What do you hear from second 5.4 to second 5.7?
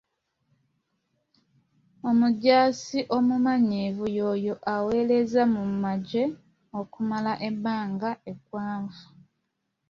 mu